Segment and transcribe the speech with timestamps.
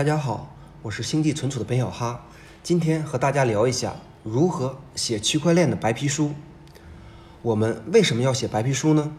[0.00, 2.24] 大家好，我是星际存储的本小哈，
[2.62, 6.32] 今天和大家聊一下如何写区块链的白皮书。
[7.42, 9.12] 我们为什么要写白皮书呢？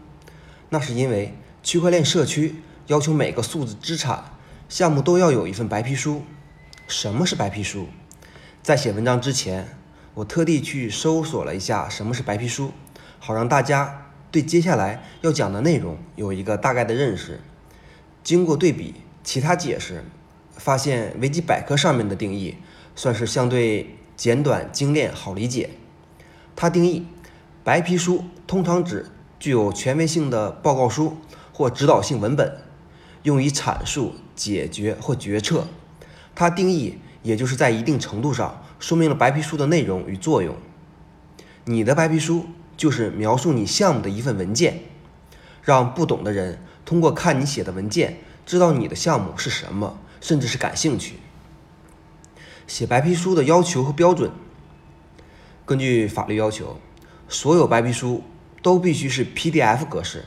[0.70, 2.56] 那是因为区块链社区
[2.88, 4.24] 要求每个数字资产
[4.68, 6.22] 项目都要有一份白皮书。
[6.88, 7.86] 什么是白皮书？
[8.60, 9.78] 在写文章之前，
[10.14, 12.72] 我特地去搜索了一下什么是白皮书，
[13.20, 17.38] 好让大家对接下来要讲的内容有一个大概的认识。
[18.24, 20.04] 经过对比其他解释。
[20.62, 22.54] 发现维基百科上面的定义
[22.94, 25.70] 算是相对简短精炼、好理解。
[26.54, 27.04] 它定义
[27.64, 29.06] 白皮书通常指
[29.40, 31.16] 具有权威性的报告书
[31.52, 32.58] 或指导性文本，
[33.24, 35.66] 用以阐述、解决或决策。
[36.32, 40.54] 它定义也就是在一定程度上说明了白皮书的内容与作用。
[41.64, 44.78] 你的白皮书就是描述你项目的一份文件，
[45.64, 49.98] 让不懂的人通过看你写的文件，知道你的项目是什么。
[50.22, 51.16] 甚至是感兴趣。
[52.66, 54.30] 写白皮书的要求和标准，
[55.66, 56.78] 根据法律要求，
[57.28, 58.22] 所有白皮书
[58.62, 60.24] 都必须是 PDF 格式。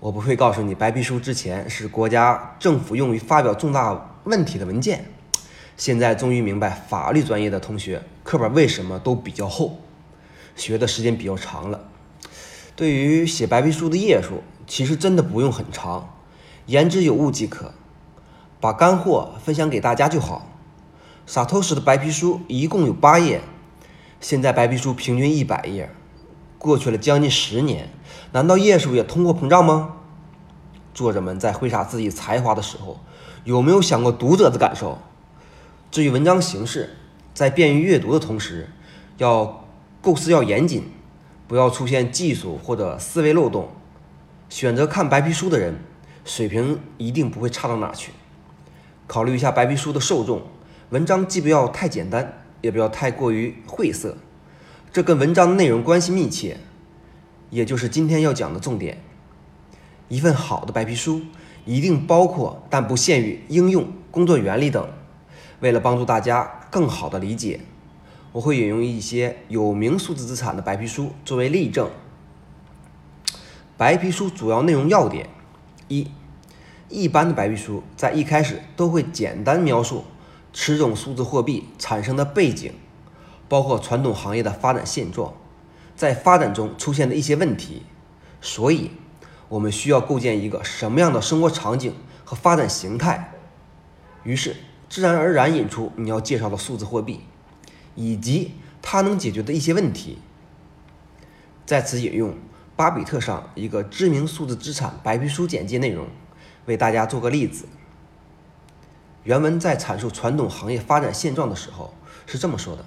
[0.00, 5.06] 我不会告诉你，白皮书之前是国家政府用于发表重大问题的文件。
[5.76, 9.78] 现在终于明白，法律专业的同学课本为什么都比较厚，
[10.56, 11.88] 学的时间比较长了。
[12.74, 16.16] 对于写白皮书的页数，其实真的不用很长，
[16.66, 17.72] 言之有物即可。
[18.60, 20.50] 把干货分享给大家就好。
[21.26, 23.40] 傻透石的白皮书一共有八页，
[24.20, 25.90] 现在白皮书平均一百页，
[26.58, 27.90] 过去了将近十年，
[28.32, 29.96] 难道页数也通货膨胀吗？
[30.94, 32.98] 作者们在挥洒自己才华的时候，
[33.44, 34.98] 有没有想过读者的感受？
[35.90, 36.96] 至于文章形式，
[37.32, 38.70] 在便于阅读的同时，
[39.18, 39.64] 要
[40.00, 40.90] 构思要严谨，
[41.46, 43.68] 不要出现技术或者思维漏洞。
[44.48, 45.78] 选择看白皮书的人，
[46.24, 48.12] 水平一定不会差到哪去。
[49.08, 50.42] 考虑一下白皮书的受众，
[50.90, 54.18] 文章既不要太简单，也不要太过于晦涩，
[54.92, 56.58] 这跟文章内容关系密切，
[57.48, 59.02] 也就是今天要讲的重点。
[60.08, 61.22] 一份好的白皮书
[61.64, 64.86] 一定包括但不限于应用、工作原理等。
[65.60, 67.60] 为了帮助大家更好的理解，
[68.32, 71.88] 我会引用一些有名数字资产的白皮书作为例证。
[73.78, 75.30] 白皮书主要内容要点
[75.88, 76.06] 一。
[76.88, 80.04] 一般的白皮书在一开始都会简单描述
[80.52, 82.72] 此种数字货币产生的背景，
[83.48, 85.34] 包括传统行业的发展现状，
[85.94, 87.82] 在发展中出现的一些问题。
[88.40, 88.92] 所以，
[89.48, 91.92] 我们需要构建一个什么样的生活场景
[92.24, 93.32] 和发展形态？
[94.22, 94.56] 于是，
[94.88, 97.20] 自然而然引出你要介绍的数字货币，
[97.94, 100.18] 以及它能解决的一些问题。
[101.66, 102.34] 在此引用
[102.76, 106.06] 巴比特上一个知名数字资产白皮书简介内容。
[106.68, 107.64] 为大家做个例子。
[109.24, 111.94] 原文在阐述传统行业发展现状的时候
[112.26, 112.84] 是这么说的：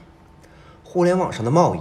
[0.83, 1.79] 互联网上的贸易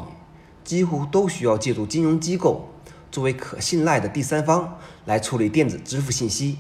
[0.65, 2.71] 几乎都需要借助金融机构
[3.13, 6.59] 作为可信赖的第三方来处理电子支付信息。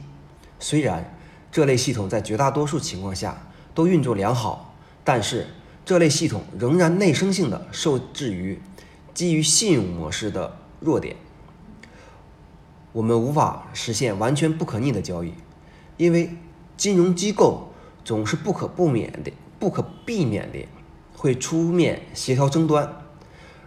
[0.58, 1.16] 虽然
[1.50, 5.46] 这类系统在绝大多数情况下都运作良好，但是
[5.86, 8.60] 这类系统仍然内生性的受制于
[9.14, 11.16] 基于信用模式的弱点。
[12.92, 15.32] 我们无法实现完全不可逆的交易，
[15.96, 16.36] 因为
[16.76, 17.72] 金融机构
[18.04, 20.58] 总是不可不免的、不可避免的
[21.16, 22.90] 会出面协调争端，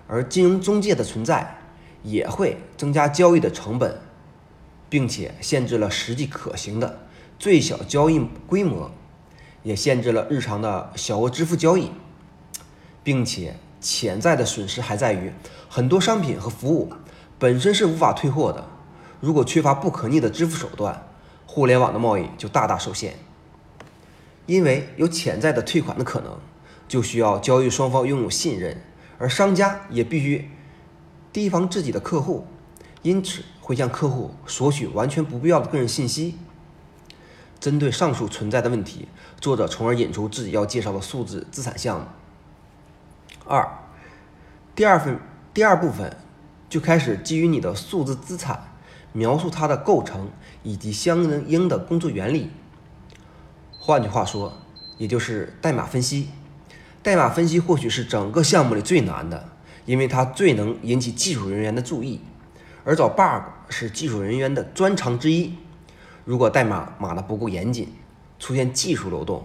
[0.07, 1.57] 而金融中介的存在
[2.03, 4.01] 也会增加交易的成本，
[4.89, 7.07] 并且限制了实际可行的
[7.39, 8.91] 最小交易规模，
[9.61, 11.91] 也限制了日常的小额支付交易，
[13.03, 15.31] 并且潜在的损失还在于
[15.69, 16.91] 很多商品和服务
[17.39, 18.67] 本身是无法退货的。
[19.23, 21.07] 如果缺乏不可逆的支付手段，
[21.45, 23.15] 互联网的贸易就大大受限。
[24.47, 26.37] 因为有潜在的退款的可能，
[26.89, 28.83] 就需要交易双方拥有信任，
[29.17, 30.51] 而商家也必须
[31.31, 32.45] 提防自己的客户，
[33.01, 36.37] 因此会向客户索取完全不必要的个人信息。
[37.61, 39.07] 针对上述存在的问题，
[39.39, 42.05] 作者从而引出自己要介绍的数字资产项目。
[43.45, 43.65] 二，
[44.75, 45.17] 第二份
[45.53, 46.13] 第二部分
[46.67, 48.67] 就开始基于你的数字资产。
[49.13, 50.29] 描述它的构成
[50.63, 52.49] 以及相应的工作原理。
[53.79, 54.53] 换句话说，
[54.97, 56.29] 也就是代码分析。
[57.01, 59.49] 代码分析或许是整个项目里最难的，
[59.85, 62.21] 因为它最能引起技术人员的注意，
[62.85, 65.53] 而找 bug 是技术人员的专长之一。
[66.23, 67.93] 如果代码码的不够严谨，
[68.39, 69.43] 出现技术漏洞，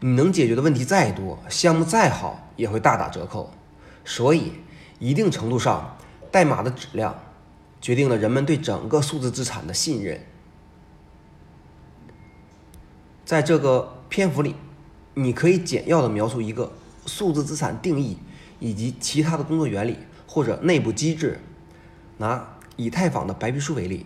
[0.00, 3.52] 你能解决的问题再多，项目再好，也会大打折扣。
[4.02, 4.54] 所以，
[4.98, 5.98] 一定程度上，
[6.30, 7.14] 代码的质量。
[7.80, 10.20] 决定了人们对整个数字资产的信任。
[13.24, 14.56] 在这个篇幅里，
[15.14, 16.72] 你可以简要的描述一个
[17.06, 18.18] 数字资产定义
[18.58, 21.40] 以及其他的工作原理或者内部机制。
[22.18, 24.04] 拿以太坊的白皮书为例，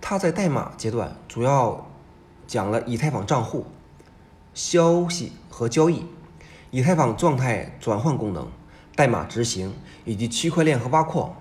[0.00, 1.90] 它在代码阶段主要
[2.46, 3.66] 讲了以太坊账户、
[4.52, 6.04] 消息和交易、
[6.70, 8.48] 以太坊状态转换功能、
[8.94, 9.74] 代码执行
[10.04, 11.34] 以及区块链和挖矿。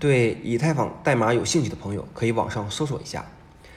[0.00, 3.26] 对以太坊代码有兴趣的朋友，可以网上搜索一下，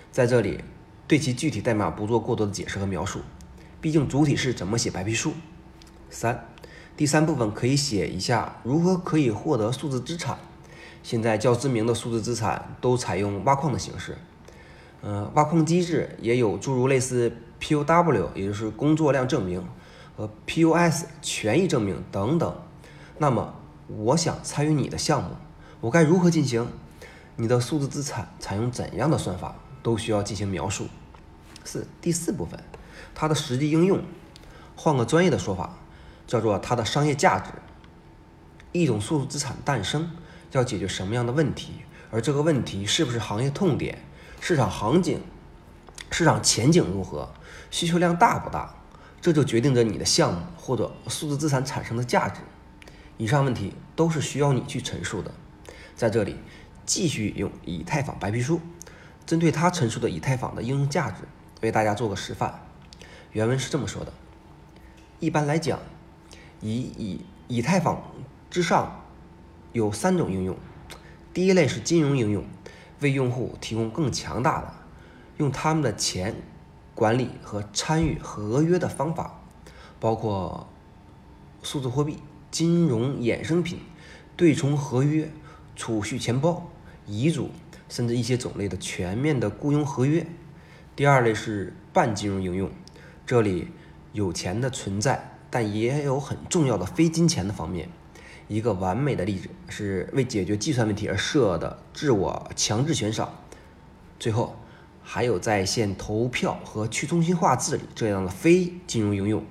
[0.10, 0.64] 在这里
[1.06, 3.20] 对其具体代码不做过多的解释和描述，
[3.82, 5.34] 毕竟主体是怎么写白皮书。
[6.10, 6.48] 三，
[6.96, 10.40] 第三部分可以写一下如何可以获得数字资产。
[11.04, 14.18] 现在较知名的数字资产都采用挖矿的形式，
[15.02, 19.62] 呃，挖矿机制也有诸如类似 POW，也就是工作量证明
[20.16, 22.56] 和 POS 权益证明等等。
[23.18, 23.54] 那么，
[23.90, 25.32] 我想参与你的项目。
[25.84, 26.66] 我该如何进行？
[27.36, 30.88] 你的数字资产采用怎样的算法，都需要进行描述。
[31.66, 32.58] 四第四部分，
[33.14, 34.02] 它的实际应用，
[34.78, 35.78] 换个专业的说法，
[36.26, 37.52] 叫做它的商业价值。
[38.72, 40.10] 一种数字资产诞生
[40.54, 41.74] 要解决什么样的问题？
[42.12, 44.02] 而这个问题是不是行业痛点？
[44.40, 45.20] 市场行情、
[46.10, 47.30] 市场前景如何？
[47.72, 48.74] 需求量大不大？
[49.20, 52.40] 这就决定着你的项目或者数字资产产生的价值。
[53.18, 55.30] 以上问题都是需要你去陈述的。
[55.96, 56.36] 在这里，
[56.86, 58.60] 继续用以太坊白皮书，
[59.26, 61.24] 针对他陈述的以太坊的应用价值，
[61.62, 62.62] 为大家做个示范。
[63.32, 64.12] 原文是这么说的：
[65.20, 65.80] 一般来讲，
[66.62, 68.02] 以以以太坊
[68.50, 69.06] 之上
[69.72, 70.58] 有三种应用。
[71.34, 72.44] 第一类是金融应用，
[73.00, 74.74] 为用户提供更强大的
[75.38, 76.36] 用他们的钱
[76.94, 79.40] 管理和参与合约的方法，
[80.00, 80.68] 包括
[81.64, 82.20] 数字货币、
[82.52, 83.80] 金融衍生品、
[84.36, 85.32] 对冲合约。
[85.76, 86.70] 储蓄钱包、
[87.06, 87.50] 遗嘱，
[87.90, 90.26] 甚至一些种类的全面的雇佣合约。
[90.96, 92.72] 第二类是半金融应用，
[93.26, 93.70] 这里
[94.12, 97.90] 有钱的存在，但也有很重要的非金钱的方面。
[98.48, 103.34] 一个完美的例子是为解决计算问题而设的自我强制悬赏。
[104.20, 104.56] 最后
[105.02, 109.44] 还有在线投票和去中心化治理这样的非金融应用。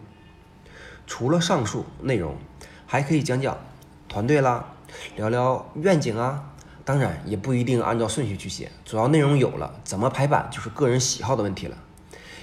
[1.06, 2.36] 除了上述内容，
[2.86, 3.58] 还可以讲讲
[4.08, 4.74] 团队啦。
[5.16, 6.52] 聊聊愿景啊，
[6.84, 11.76] 当然也不一定按照顺序去写，主要内容有了，怎么排版就是个人喜好的问题了。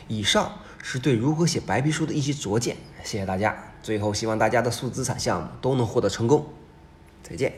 [0.07, 0.51] 以上
[0.81, 3.55] 是对如何写白皮书的一些拙见，谢谢大家。
[3.81, 6.45] 最后希望大家的数字资产项目都能获得成功，
[7.23, 7.53] 再见。